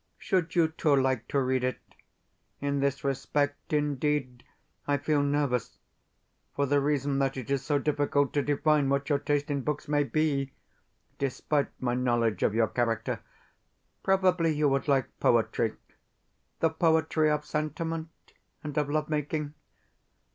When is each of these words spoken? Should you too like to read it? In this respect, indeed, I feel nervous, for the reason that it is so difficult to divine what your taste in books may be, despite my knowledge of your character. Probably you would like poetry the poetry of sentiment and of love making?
Should 0.17 0.55
you 0.55 0.69
too 0.69 0.95
like 0.95 1.27
to 1.27 1.39
read 1.39 1.63
it? 1.63 1.77
In 2.59 2.79
this 2.79 3.03
respect, 3.03 3.71
indeed, 3.71 4.43
I 4.87 4.97
feel 4.97 5.21
nervous, 5.21 5.77
for 6.55 6.65
the 6.65 6.81
reason 6.81 7.19
that 7.19 7.37
it 7.37 7.51
is 7.51 7.63
so 7.63 7.77
difficult 7.77 8.33
to 8.33 8.41
divine 8.41 8.89
what 8.89 9.09
your 9.09 9.19
taste 9.19 9.51
in 9.51 9.61
books 9.61 9.87
may 9.87 10.03
be, 10.03 10.53
despite 11.19 11.67
my 11.79 11.93
knowledge 11.93 12.41
of 12.41 12.55
your 12.55 12.69
character. 12.69 13.19
Probably 14.01 14.51
you 14.51 14.67
would 14.69 14.87
like 14.87 15.19
poetry 15.19 15.75
the 16.61 16.71
poetry 16.71 17.29
of 17.29 17.45
sentiment 17.45 18.09
and 18.63 18.75
of 18.79 18.89
love 18.89 19.07
making? 19.07 19.53